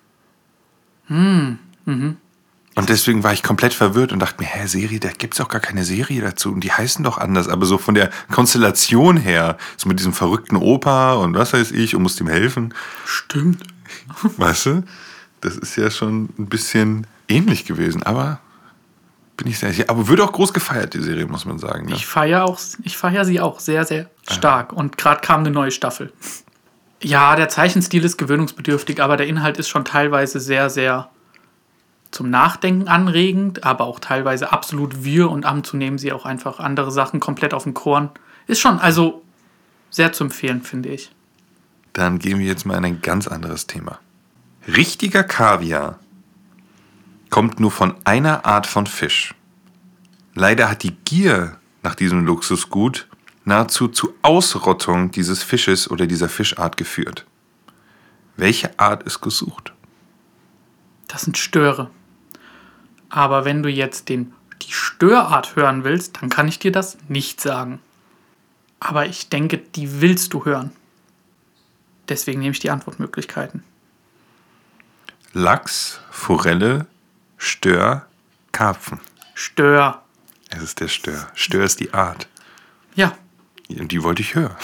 [2.77, 5.63] Und deswegen war ich komplett verwirrt und dachte mir, hä, Serie, da gibt's auch gar
[5.63, 6.53] keine Serie dazu.
[6.53, 7.49] Und die heißen doch anders.
[7.49, 11.97] Aber so von der Konstellation her, so mit diesem verrückten Opa und was weiß ich
[11.97, 12.75] und muss ihm helfen,
[13.07, 13.63] Stimmt.
[14.37, 14.85] weißt du,
[15.41, 18.03] das ist ja schon ein bisschen ähnlich gewesen.
[18.03, 18.41] Aber
[19.39, 19.87] bin ich sehr sicher.
[19.89, 21.87] Aber wird auch groß gefeiert, die Serie, muss man sagen.
[21.87, 21.95] Ne?
[21.95, 24.75] Ich feiere auch, ich feiere sie auch sehr, sehr stark.
[24.75, 26.13] Und gerade kam eine neue Staffel.
[27.03, 31.09] Ja, der Zeichenstil ist gewöhnungsbedürftig, aber der Inhalt ist schon teilweise sehr, sehr
[32.11, 36.61] zum Nachdenken anregend, aber auch teilweise absolut wir und ab zu nehmen sie auch einfach
[36.61, 38.11] andere Sachen komplett auf den Korn.
[38.47, 39.23] Ist schon also
[39.91, 41.11] sehr zu empfehlen, finde ich.
[41.93, 43.99] Dann gehen wir jetzt mal in ein ganz anderes Thema.
[44.67, 45.99] Richtiger Kaviar
[47.31, 49.35] kommt nur von einer Art von Fisch.
[50.35, 53.09] Leider hat die Gier nach diesem Luxusgut
[53.45, 57.25] nahezu zu Ausrottung dieses Fisches oder dieser Fischart geführt.
[58.37, 59.73] Welche Art ist gesucht?
[61.09, 61.91] Das sind Störe.
[63.09, 67.41] Aber wenn du jetzt den, die Störart hören willst, dann kann ich dir das nicht
[67.41, 67.81] sagen.
[68.81, 70.73] Aber ich denke, die willst du hören.
[72.09, 73.65] Deswegen nehme ich die Antwortmöglichkeiten.
[75.33, 76.87] Lachs, Forelle,
[77.37, 78.07] Stör,
[78.53, 79.01] Karpfen.
[79.35, 80.03] Stör.
[80.49, 81.29] Es ist der Stör.
[81.35, 82.29] Stör ist die Art.
[82.95, 83.13] Ja,
[83.69, 84.57] Und die wollte ich hören.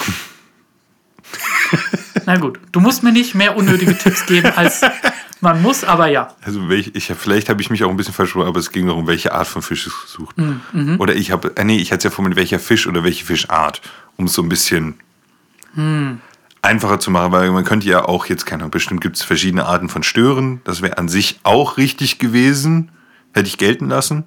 [2.25, 2.59] na gut.
[2.71, 4.81] Du musst mir nicht mehr unnötige Tipps geben, als
[5.43, 6.33] man muss, aber ja.
[6.41, 9.05] Also welch, ich, vielleicht habe ich mich auch ein bisschen verschwunden, aber es ging darum,
[9.07, 10.35] welche Art von Fisch es gesucht.
[10.37, 13.25] Mhm, Oder ich habe, äh, nee, ich hatte es ja formuliert, welcher Fisch oder welche
[13.25, 13.81] Fischart,
[14.15, 14.95] um es so ein bisschen
[15.75, 16.19] Hm.
[16.61, 19.65] einfacher zu machen, weil man könnte ja auch jetzt, keine Ahnung, bestimmt gibt es verschiedene
[19.65, 20.61] Arten von Stören.
[20.63, 22.91] Das wäre an sich auch richtig gewesen,
[23.33, 24.23] hätte ich gelten lassen.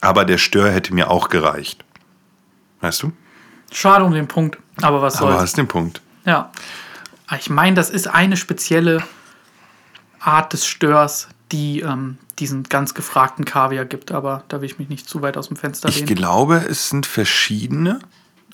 [0.00, 1.84] Aber der Stör hätte mir auch gereicht.
[2.80, 3.12] Weißt du?
[3.70, 5.42] Schade um den Punkt, aber was Aber soll's.
[5.42, 6.00] hast den Punkt.
[6.24, 6.50] Ja.
[7.38, 9.02] Ich meine, das ist eine spezielle
[10.22, 14.88] Art des Störs, die ähm, diesen ganz gefragten Kaviar gibt, aber da will ich mich
[14.88, 16.14] nicht zu weit aus dem Fenster Ich lehnen.
[16.14, 18.00] glaube, es sind verschiedene.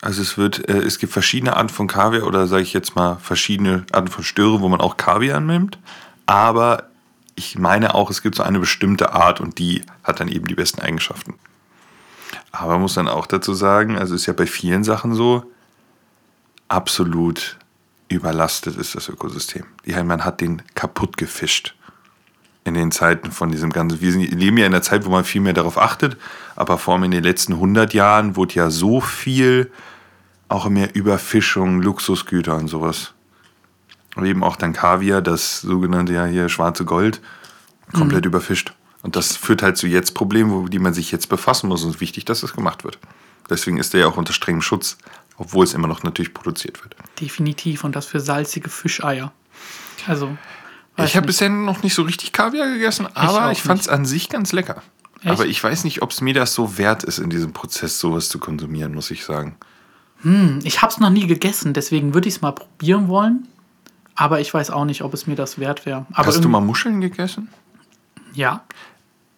[0.01, 3.17] Also es wird, äh, es gibt verschiedene Arten von Kaviar oder sage ich jetzt mal
[3.17, 5.79] verschiedene Arten von Störe, wo man auch Kaviar nimmt.
[6.27, 6.85] Aber
[7.35, 10.55] ich meine auch, es gibt so eine bestimmte Art und die hat dann eben die
[10.55, 11.35] besten Eigenschaften.
[12.51, 15.45] Aber man muss dann auch dazu sagen, also ist ja bei vielen Sachen so,
[16.69, 17.57] absolut
[18.09, 19.65] überlastet ist das Ökosystem.
[20.05, 21.75] Man hat den kaputt gefischt
[22.65, 24.01] in den Zeiten von diesem ganzen.
[24.01, 26.17] Wir leben ja in einer Zeit, wo man viel mehr darauf achtet,
[26.57, 29.71] aber vor allem in den letzten 100 Jahren wurde ja so viel
[30.49, 33.13] auch mehr Überfischung, Luxusgüter und sowas.
[34.17, 37.21] Und eben auch dann Kaviar, das sogenannte ja hier schwarze Gold,
[37.93, 38.73] komplett überfischt.
[39.03, 41.85] Und das führt halt zu jetzt Problemen, wo die man sich jetzt befassen muss.
[41.85, 42.99] Und es ist wichtig, dass das gemacht wird.
[43.49, 44.99] Deswegen ist der ja auch unter strengem Schutz,
[45.39, 46.95] obwohl es immer noch natürlich produziert wird.
[47.21, 47.85] Definitiv.
[47.85, 49.33] Und das für salzige Fischeier.
[50.07, 50.37] Also.
[50.99, 54.05] Ich habe bisher noch nicht so richtig Kaviar gegessen, aber auch ich, fand es an
[54.05, 54.83] sich ganz lecker.
[55.21, 55.31] Echt?
[55.31, 58.29] Aber ich weiß nicht, ob es mir das so wert ist, in diesem Prozess sowas
[58.29, 59.57] zu konsumieren, muss ich sagen.
[60.65, 63.47] Ich habe es noch nie gegessen, deswegen würde ich es mal probieren wollen.
[64.17, 66.07] Aber ich weiß auch nicht, ob es mir das wert wäre.
[66.13, 67.49] Aber Hast du mal Muscheln gegessen?
[68.33, 68.65] Ja.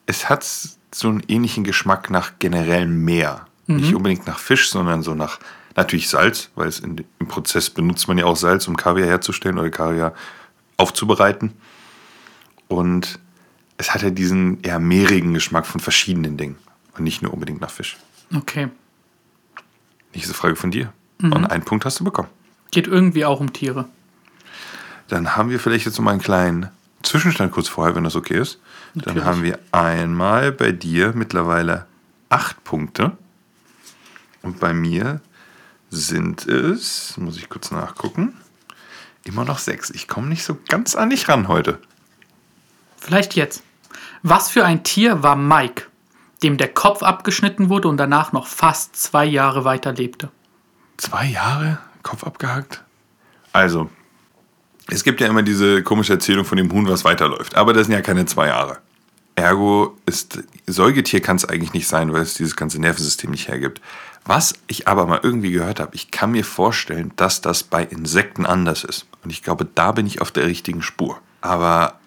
[0.07, 0.49] Es hat
[0.95, 3.47] so einen ähnlichen Geschmack nach generell Meer.
[3.67, 5.39] Nicht unbedingt nach Fisch, sondern so nach
[5.77, 9.59] natürlich Salz, weil es in, im Prozess benutzt man ja auch Salz, um Kaviar herzustellen
[9.59, 10.15] oder Kaviar
[10.77, 11.53] aufzubereiten.
[12.69, 13.19] Und
[13.77, 16.57] es hat ja diesen eher mehrigen Geschmack von verschiedenen Dingen
[16.97, 17.97] und nicht nur unbedingt nach Fisch.
[18.35, 18.69] Okay.
[20.15, 20.93] Nächste Frage von dir.
[21.23, 22.29] Und einen Punkt hast du bekommen.
[22.71, 23.87] Geht irgendwie auch um Tiere.
[25.09, 26.71] Dann haben wir vielleicht jetzt noch mal einen kleinen
[27.03, 28.61] Zwischenstand kurz vorher, wenn das okay ist.
[28.95, 29.25] Dann Natürlich.
[29.25, 31.87] haben wir einmal bei dir mittlerweile
[32.29, 33.17] acht Punkte.
[34.43, 35.21] Und bei mir
[35.91, 38.37] sind es, muss ich kurz nachgucken,
[39.25, 39.91] immer noch sechs.
[39.91, 41.79] Ich komme nicht so ganz an dich ran heute.
[42.97, 43.63] Vielleicht jetzt.
[44.23, 45.85] Was für ein Tier war Mike,
[46.43, 50.31] dem der Kopf abgeschnitten wurde und danach noch fast zwei Jahre weiterlebte?
[50.97, 52.83] Zwei Jahre Kopf abgehackt?
[53.53, 53.91] Also,
[54.89, 57.55] es gibt ja immer diese komische Erzählung von dem Huhn, was weiterläuft.
[57.57, 58.79] Aber das sind ja keine zwei Jahre.
[59.35, 63.81] Ergo ist Säugetier kann es eigentlich nicht sein, weil es dieses ganze Nervensystem nicht hergibt.
[64.25, 68.47] Was ich aber mal irgendwie gehört habe, ich kann mir vorstellen, dass das bei Insekten
[68.47, 69.07] anders ist.
[69.25, 71.19] Und ich glaube, da bin ich auf der richtigen Spur.
[71.41, 71.99] Aber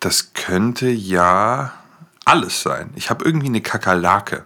[0.00, 1.72] das könnte ja
[2.24, 2.90] alles sein.
[2.96, 4.44] Ich habe irgendwie eine Kakerlake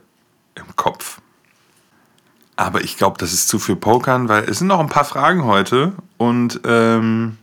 [0.54, 1.20] im Kopf.
[2.56, 5.44] Aber ich glaube, das ist zu viel Pokern, weil es sind noch ein paar Fragen
[5.44, 7.38] heute und ähm,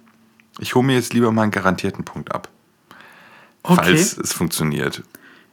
[0.60, 2.48] ich hole mir jetzt lieber mal einen garantierten Punkt ab,
[3.64, 3.76] Okay.
[3.76, 5.04] falls es funktioniert.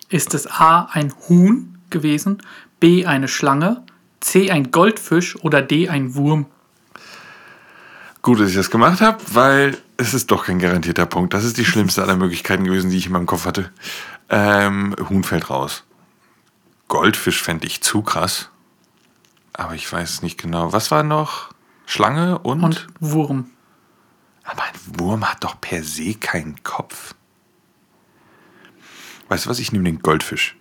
[0.09, 2.42] Ist es A ein Huhn gewesen,
[2.81, 3.83] B eine Schlange,
[4.20, 6.46] C ein Goldfisch oder D ein Wurm?
[8.22, 11.33] Gut, dass ich das gemacht habe, weil es ist doch kein garantierter Punkt.
[11.33, 13.70] Das ist die schlimmste aller Möglichkeiten gewesen, die ich in meinem Kopf hatte.
[14.29, 15.85] Ähm, Huhn fällt raus.
[16.88, 18.51] Goldfisch fände ich zu krass.
[19.53, 20.72] Aber ich weiß es nicht genau.
[20.72, 21.51] Was war noch?
[21.87, 22.62] Schlange und?
[22.62, 23.51] Und Wurm.
[24.44, 27.14] Aber ein Wurm hat doch per se keinen Kopf.
[29.29, 29.59] Weißt du was?
[29.59, 30.57] Ich nehme den Goldfisch.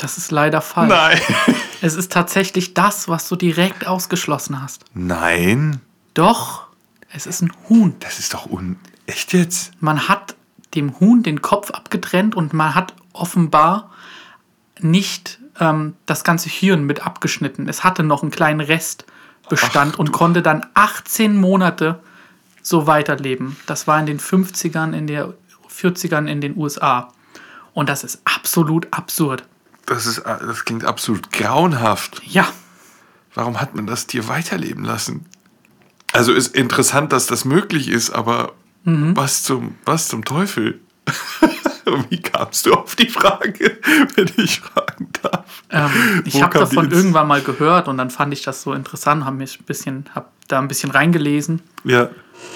[0.00, 0.90] Das ist leider falsch.
[0.90, 1.20] Nein.
[1.82, 4.84] Es ist tatsächlich das, was du direkt ausgeschlossen hast.
[4.92, 5.80] Nein.
[6.12, 6.66] Doch,
[7.10, 7.94] es ist ein Huhn.
[8.00, 8.76] Das ist doch un.
[9.06, 9.72] Echt jetzt?
[9.80, 10.34] Man hat
[10.74, 13.90] dem Huhn den Kopf abgetrennt und man hat offenbar
[14.78, 17.66] nicht ähm, das ganze Hirn mit abgeschnitten.
[17.66, 22.00] Es hatte noch einen kleinen Restbestand Ach, und konnte dann 18 Monate
[22.62, 23.56] so weiterleben.
[23.66, 25.32] Das war in den 50ern, in der
[25.74, 27.12] 40ern in den USA.
[27.72, 29.44] Und das ist absolut absurd.
[29.86, 32.22] Das, ist, das klingt absolut grauenhaft.
[32.24, 32.48] Ja,
[33.34, 35.26] Warum hat man das Tier weiterleben lassen?
[36.12, 38.52] Also ist interessant, dass das möglich ist, aber
[38.84, 40.80] was, zum, was zum Teufel?
[42.08, 43.78] Wie kamst du auf die Frage,
[44.16, 45.62] wenn ich fragen darf?
[45.70, 49.36] Ähm, ich habe davon irgendwann mal gehört und dann fand ich das so interessant, habe
[49.36, 52.10] mich ein bisschen, hab da ein bisschen reingelesen Ja.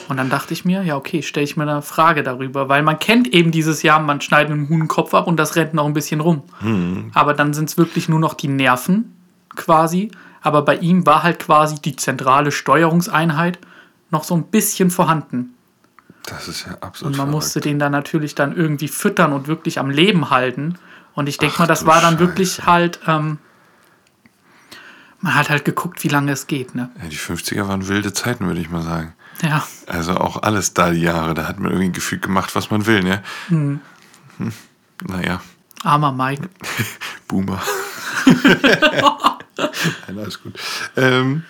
[0.09, 2.99] Und dann dachte ich mir, ja okay, stelle ich mir eine Frage darüber, weil man
[2.99, 5.87] kennt eben dieses Jahr, man schneidet einem Huhn den Kopf ab und das rennt noch
[5.87, 6.43] ein bisschen rum.
[6.61, 7.11] Mhm.
[7.15, 9.15] Aber dann sind es wirklich nur noch die Nerven
[9.57, 10.11] quasi.
[10.43, 13.59] Aber bei ihm war halt quasi die zentrale Steuerungseinheit
[14.11, 15.55] noch so ein bisschen vorhanden.
[16.27, 17.33] Das ist ja absolut Und man verrückt.
[17.33, 20.75] musste den dann natürlich dann irgendwie füttern und wirklich am Leben halten.
[21.15, 22.19] Und ich denke mal, das war dann Scheiße.
[22.19, 23.39] wirklich halt, ähm,
[25.21, 26.91] man hat halt geguckt, wie lange es geht, ne?
[27.03, 29.15] Ja, die 50er waren wilde Zeiten, würde ich mal sagen.
[29.43, 31.35] Ja, Also auch alles da die Jahre.
[31.35, 33.23] Da hat man irgendwie gefühlt gemacht, was man will, ne?
[33.49, 33.81] Hm.
[35.07, 35.41] Naja,
[35.83, 36.49] armer Mike.
[37.29, 37.61] Boomer.
[39.57, 40.59] Nein, alles gut.
[40.97, 41.45] Ähm,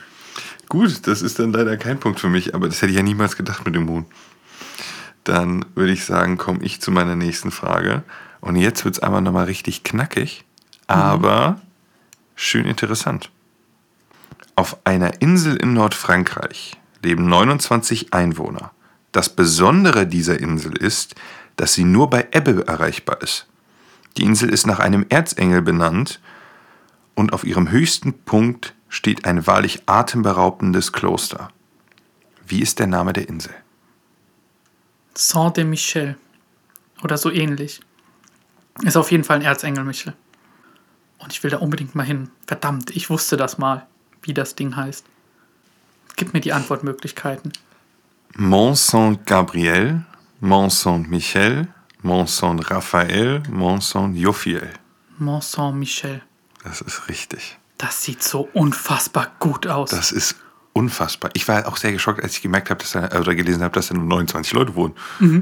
[0.69, 3.37] gut, das ist dann leider kein Punkt für mich, aber das hätte ich ja niemals
[3.37, 4.07] gedacht mit dem Huhn.
[5.25, 8.03] Dann würde ich sagen, komme ich zu meiner nächsten Frage.
[8.41, 10.45] Und jetzt wird es einmal nochmal richtig knackig,
[10.87, 11.61] aber
[12.35, 13.31] schön interessant.
[14.57, 18.73] Auf einer Insel in Nordfrankreich leben 29 Einwohner.
[19.13, 21.15] Das Besondere dieser Insel ist,
[21.57, 23.47] dass sie nur bei Ebbe erreichbar ist.
[24.17, 26.21] Die Insel ist nach einem Erzengel benannt
[27.15, 31.51] und auf ihrem höchsten Punkt steht ein wahrlich atemberaubendes Kloster.
[32.47, 33.55] Wie ist der Name der Insel?
[35.15, 36.17] Saint de Michel.
[37.03, 37.81] Oder so ähnlich.
[38.83, 40.15] Ist auf jeden Fall ein Erzengel, Michel.
[41.19, 42.31] Und ich will da unbedingt mal hin.
[42.47, 43.87] Verdammt, ich wusste das mal,
[44.23, 45.05] wie das Ding heißt.
[46.17, 47.53] Gib mir die Antwortmöglichkeiten.
[48.37, 50.05] Mont Saint-Gabriel,
[50.41, 51.69] Mont Saint-Michel,
[52.03, 54.71] Mont Saint-Raphaël, Mont Saint-Jophiel.
[55.19, 56.23] Mont Saint-Michel.
[56.63, 57.59] Das ist richtig.
[57.79, 59.91] Das sieht so unfassbar gut aus.
[59.91, 60.37] Das ist
[60.73, 61.31] unfassbar.
[61.35, 63.89] Ich war auch sehr geschockt, als ich gemerkt habe, dass da, oder gelesen habe, dass
[63.89, 64.95] da nur 29 Leute wohnen.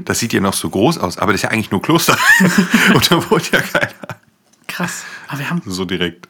[0.05, 2.17] Das sieht ja noch so groß aus, aber das ist ja eigentlich nur Kloster.
[2.93, 3.93] Und da wohnt ja keiner.
[4.67, 5.03] Krass.
[5.27, 6.27] Aber wir haben, So direkt.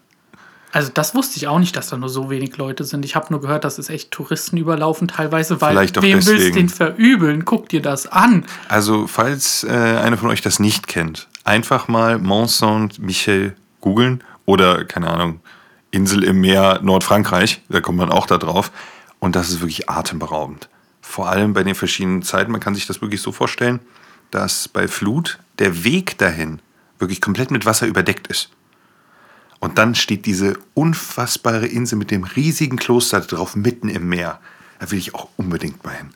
[0.74, 3.06] Also das wusste ich auch nicht, dass da nur so wenig Leute sind.
[3.06, 6.56] Ich habe nur gehört, dass es echt Touristen überlaufen teilweise, weil Vielleicht wem willst deswegen.
[6.56, 7.46] den verübeln?
[7.46, 8.44] Guck dir das an.
[8.70, 14.84] Also, falls äh, einer von euch das nicht kennt, einfach mal Mont Saint-Michel googeln oder,
[14.84, 15.42] keine Ahnung,
[15.92, 18.72] Insel im Meer Nordfrankreich, da kommt man auch da drauf.
[19.20, 20.70] Und das ist wirklich atemberaubend.
[21.02, 22.52] Vor allem bei den verschiedenen Zeiten.
[22.52, 23.80] Man kann sich das wirklich so vorstellen,
[24.32, 26.60] dass bei Flut der Weg dahin
[26.98, 28.50] wirklich komplett mit Wasser überdeckt ist.
[29.64, 34.42] Und dann steht diese unfassbare Insel mit dem riesigen Kloster drauf mitten im Meer.
[34.80, 36.10] Da will ich auch unbedingt mal hin.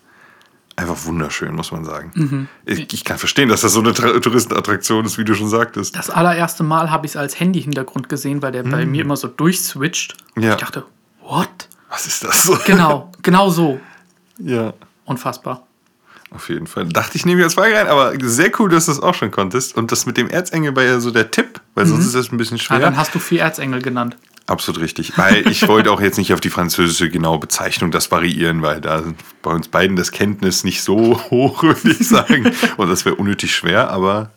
[0.75, 2.49] Einfach wunderschön, muss man sagen.
[2.65, 5.95] Ich, ich kann verstehen, dass das so eine Tra Touristenattraktion ist, wie du schon sagtest.
[5.95, 9.29] Das allererste Mal habe ich es als Handy-Hintergrund gesehen, weil der bei mir immer so
[9.29, 10.17] durchswitcht.
[10.35, 10.43] Mhm.
[10.43, 10.49] Ja.
[10.51, 10.83] Ich dachte,
[11.21, 11.69] what?
[11.89, 12.57] Was ist das so?
[12.65, 13.79] Genau, genau so.
[14.39, 14.73] Ja,
[15.05, 15.66] Unfassbar.
[16.31, 16.85] Auf jeden Fall.
[16.87, 19.31] Dachte ich, nehme ich als Frage rein, aber sehr cool, dass du das auch schon
[19.31, 19.75] konntest.
[19.77, 22.37] Und das mit dem Erzengel war ja so der Tipp, weil sonst ist das ein
[22.37, 22.79] bisschen Ja, schwer.
[22.79, 24.17] dann hast du vier Erzengel genannt.
[24.45, 25.17] Absolut richtig.
[25.17, 29.03] Weil ich wollte auch jetzt nicht auf die französische genaue Bezeichnung das variieren, weil da
[29.41, 32.51] bei uns beiden das Kenntnis nicht so hoch, würde ich sagen.
[32.77, 34.31] Und das wäre unnötig schwer, aber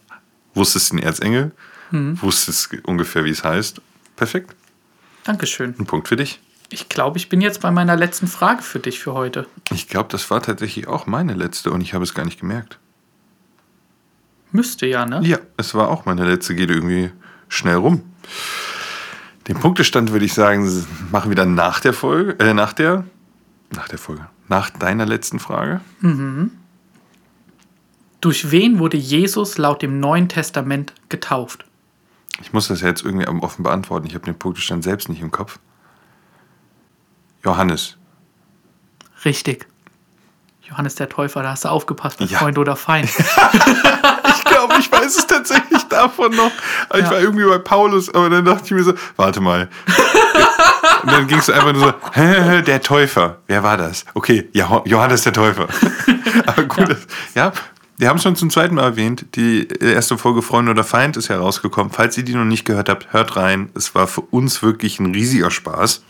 [0.55, 1.53] wusstest du den Erzengel?
[1.92, 3.81] Wusstest ungefähr, wie es heißt?
[4.16, 4.55] Perfekt.
[5.24, 5.74] Dankeschön.
[5.79, 6.40] Ein Punkt für dich.
[6.72, 9.46] Ich glaube, ich bin jetzt bei meiner letzten Frage für dich für heute.
[9.72, 12.78] Ich glaube, das war tatsächlich auch meine letzte und ich habe es gar nicht gemerkt.
[14.52, 15.20] Müsste ja, ne?
[15.22, 17.11] Ja, es war auch meine letzte, geht irgendwie
[17.48, 18.02] schnell rum.
[19.48, 23.04] Den Punktestand würde ich sagen, machen wir dann nach der Folge, äh, nach der,
[23.70, 25.80] nach der Folge, nach deiner letzten Frage.
[28.20, 31.64] Durch wen wurde Jesus laut dem Neuen Testament getauft?
[32.42, 34.06] Ich muss das ja jetzt irgendwie offen beantworten.
[34.06, 35.59] Ich habe den Punktestand selbst nicht im Kopf.
[37.44, 37.96] Johannes.
[39.24, 39.66] Richtig.
[40.62, 42.38] Johannes der Täufer, da hast du aufgepasst, Ja.
[42.38, 43.11] Freund oder Feind.
[44.33, 46.50] Ich glaube, ich weiß es tatsächlich davon noch.
[46.94, 47.11] Ich Ja.
[47.11, 49.68] war irgendwie bei Paulus, aber dann dachte ich mir so, warte mal.
[51.03, 53.38] Und dann ging es einfach nur so, der Täufer.
[53.46, 54.05] Wer war das?
[54.14, 55.66] Okay, Jo- Johannes der Täufer.
[56.46, 56.88] aber gut,
[57.35, 57.46] ja.
[57.46, 57.53] ja,
[58.00, 59.26] wir haben es schon zum zweiten Mal erwähnt.
[59.36, 61.92] Die erste Folge Freund oder Feind ist herausgekommen.
[61.92, 63.68] Falls ihr die noch nicht gehört habt, hört rein.
[63.74, 66.02] Es war für uns wirklich ein riesiger Spaß.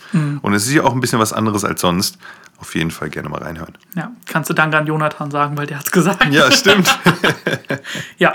[0.43, 2.19] Und es ist ja auch ein bisschen was anderes als sonst.
[2.59, 3.77] Auf jeden Fall gerne mal reinhören.
[3.97, 6.27] Ja, kannst du Danke an Jonathan sagen, weil der hat's gesagt.
[6.31, 6.97] Ja, stimmt.
[8.19, 8.35] Ja,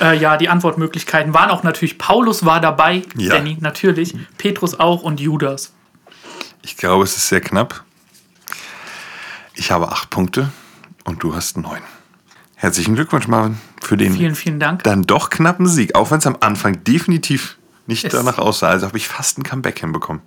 [0.00, 3.34] äh, ja die Antwortmöglichkeiten waren auch natürlich, Paulus war dabei, Ja.
[3.34, 5.72] Danny natürlich, Petrus auch und Judas.
[6.62, 7.82] Ich glaube, es ist sehr knapp.
[9.54, 10.50] Ich habe acht Punkte
[11.04, 11.82] und du hast neun.
[12.66, 14.82] Herzlichen Glückwunsch, Marvin, für den Vielen, vielen Dank.
[14.82, 15.94] dann doch knappen Sieg.
[15.94, 18.66] Auch wenn es am Anfang definitiv nicht Es- danach aussah.
[18.70, 20.20] Also habe ich fast ein Comeback hinbekommen.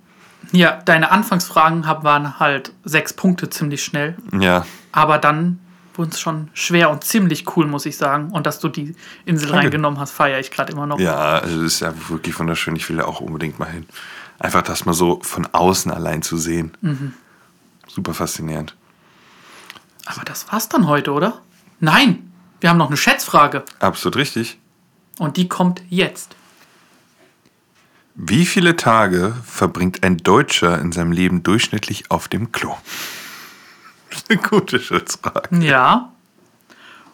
[0.50, 5.60] Ja, deine Anfangsfragen waren halt sechs Punkte ziemlich schnell, Ja, aber dann
[5.92, 8.30] wurde es schon schwer und ziemlich cool, muss ich sagen.
[8.30, 8.94] Und dass du die
[9.26, 9.64] Insel Danke.
[9.64, 10.98] reingenommen hast, feiere ich gerade immer noch.
[10.98, 12.74] ja, also es ist ja wirklich wunderschön.
[12.74, 13.84] Ich will da auch unbedingt mal hin.
[14.38, 16.74] Einfach das mal so von außen allein zu sehen.
[16.80, 17.12] Mhm.
[17.86, 18.74] Super faszinierend.
[20.06, 21.42] Aber das war's dann heute, oder?
[21.82, 22.29] Nein,
[22.60, 24.58] wir haben noch eine Schätzfrage Absolut richtig.
[25.18, 26.36] und die kommt jetzt.
[28.14, 32.74] Wie viele Tage verbringt ein Deutscher in seinem Leben durchschnittlich auf dem Klo?
[34.28, 35.56] Eine gute Schätzfrage.
[35.64, 36.12] Ja.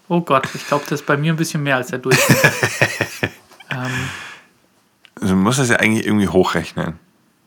[0.09, 2.39] Oh Gott, ich glaube, das ist bei mir ein bisschen mehr als der Durchschnitt.
[3.71, 4.09] ähm,
[5.21, 6.99] Also man muss das ja eigentlich irgendwie hochrechnen.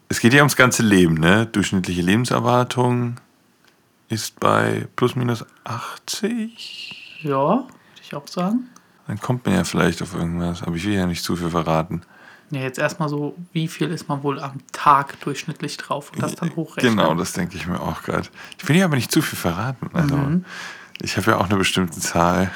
[0.08, 1.46] Es geht ja ums ganze Leben, ne?
[1.48, 3.16] Durchschnittliche Lebenserwartung
[4.10, 7.20] ist bei plus minus 80.
[7.24, 7.66] ja,
[8.10, 8.70] ich auch sagen.
[9.08, 12.02] Dann kommt man ja vielleicht auf irgendwas, aber ich will ja nicht zu viel verraten.
[12.52, 16.36] Ja, jetzt erstmal so, wie viel ist man wohl am Tag durchschnittlich drauf und das
[16.36, 16.98] dann hochrechnen.
[16.98, 18.28] Genau, das denke ich mir auch gerade.
[18.58, 19.90] Ich will ja aber nicht zu viel verraten.
[19.94, 20.18] Also,
[21.02, 22.52] Ich habe ja auch eine bestimmte Zahl,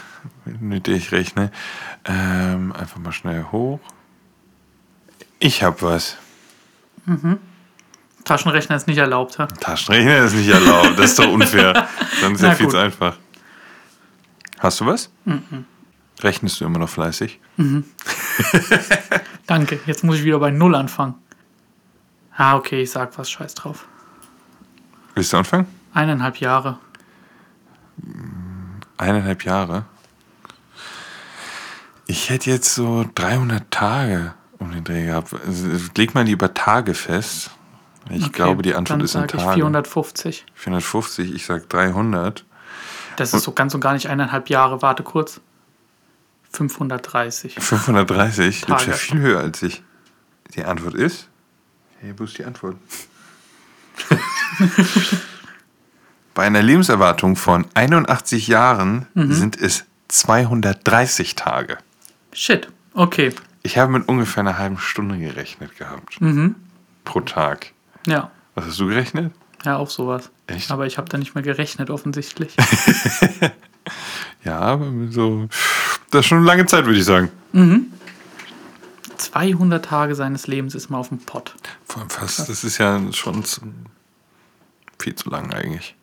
[0.45, 1.51] mit der ich rechne.
[2.05, 3.79] Ähm, einfach mal schnell hoch.
[5.39, 6.17] Ich habe was.
[8.23, 9.37] Taschenrechner ist nicht erlaubt.
[9.37, 9.45] hä?
[9.59, 10.97] Taschenrechner ist nicht erlaubt.
[10.97, 11.87] Das ist doch unfair.
[12.21, 13.17] Dann ist ja viel zu einfach.
[14.63, 15.11] Hast du was?
[16.21, 17.39] Rechnest du immer noch fleißig?
[19.45, 21.15] Danke, jetzt muss ich wieder bei Null anfangen.
[22.37, 23.85] Ah, okay, ich sag was, scheiß drauf.
[25.15, 25.67] Willst du anfangen?
[25.93, 26.79] Eineinhalb Jahre.
[28.97, 29.85] Eineinhalb Jahre.
[32.07, 35.33] Ich hätte jetzt so 300 Tage um den Dreh gehabt.
[35.45, 37.51] Also, Leg mal lieber Tage fest.
[38.09, 39.55] Ich Okay, glaube, die Antwort dann ist in sag ich Tagen.
[39.55, 40.45] 450.
[40.55, 42.45] 450, ich sag 300.
[43.17, 44.81] Das ist so ganz und gar nicht eineinhalb Jahre.
[44.81, 45.39] Warte kurz.
[46.51, 47.55] 530.
[47.59, 48.61] 530?
[48.61, 49.81] Du bist ja viel höher als ich.
[50.55, 51.27] Die Antwort ist.
[51.99, 52.75] Hey, wo ist die Antwort?
[56.33, 59.33] Bei einer Lebenserwartung von 81 Jahren Mhm.
[59.33, 61.77] sind es 230 Tage.
[62.33, 62.67] Shit.
[62.93, 63.33] Okay.
[63.61, 66.19] Ich habe mit ungefähr einer halben Stunde gerechnet gehabt.
[66.21, 66.55] Mhm.
[67.03, 67.71] Pro Tag.
[68.07, 68.31] Ja.
[68.55, 69.31] Was hast du gerechnet?
[69.65, 70.29] Ja, auch sowas.
[70.47, 70.71] Echt?
[70.71, 72.55] Aber ich habe da nicht mehr gerechnet, offensichtlich.
[74.43, 75.47] Ja, aber so.
[76.11, 77.29] Das ist schon eine lange Zeit, würde ich sagen.
[79.17, 81.55] 200 Tage seines Lebens ist mal auf dem Pott.
[81.85, 82.39] Vor allem fast.
[82.49, 83.61] Das ist ja schon zu,
[84.99, 85.95] viel zu lang eigentlich.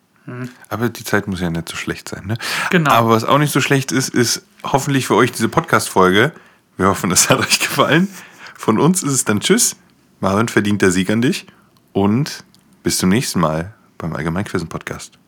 [0.68, 2.26] Aber die Zeit muss ja nicht so schlecht sein.
[2.26, 2.38] Ne?
[2.70, 2.90] Genau.
[2.92, 6.32] Aber was auch nicht so schlecht ist, ist hoffentlich für euch diese Podcast-Folge.
[6.76, 8.08] Wir hoffen, es hat euch gefallen.
[8.56, 9.76] Von uns ist es dann Tschüss.
[10.20, 11.46] Marvin verdient der Sieg an dich.
[11.92, 12.44] Und
[12.82, 15.18] bis zum nächsten Mal beim Allgemeinquissen-Podcast.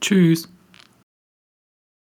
[0.00, 0.48] Tschüss.